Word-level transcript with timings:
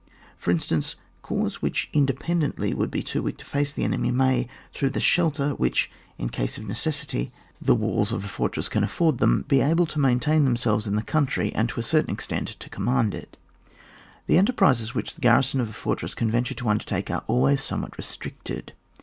For 0.35 0.49
instance, 0.49 0.95
corps 1.21 1.61
which 1.61 1.87
independently 1.93 2.73
would 2.73 2.89
be 2.89 3.03
too 3.03 3.21
weak 3.21 3.37
to 3.37 3.45
face 3.45 3.71
the 3.71 3.83
enemy, 3.83 4.09
may, 4.09 4.47
through 4.73 4.89
the 4.89 4.99
shelter 4.99 5.51
which, 5.51 5.91
in 6.17 6.29
case 6.29 6.57
of 6.57 6.67
necessity, 6.67 7.31
the 7.61 7.75
walls 7.75 8.11
of 8.11 8.23
a 8.23 8.25
100 8.25 8.25
ON 8.25 8.25
WAR. 8.25 8.25
[book 8.25 8.25
n. 8.81 8.87
fortress 8.87 8.89
afiPord 8.89 9.19
them, 9.19 9.45
be 9.47 9.61
able 9.61 9.85
to 9.85 9.99
maintain 9.99 10.43
themselves 10.43 10.87
in 10.87 10.95
the 10.95 11.03
country, 11.03 11.53
and 11.53 11.69
to 11.69 11.79
a 11.79 11.83
cer 11.83 12.01
tain 12.01 12.11
extent 12.15 12.47
to 12.47 12.67
command 12.67 13.13
it. 13.13 13.37
The 14.25 14.39
enterprises 14.39 14.95
which 14.95 15.13
the 15.13 15.21
garrison 15.21 15.61
of 15.61 15.69
a 15.69 15.73
fortress 15.73 16.15
can 16.15 16.31
venture 16.31 16.55
to 16.55 16.69
undertake 16.69 17.11
are 17.11 17.23
always 17.27 17.61
somewhat 17.61 17.95
restricted. 17.99 18.73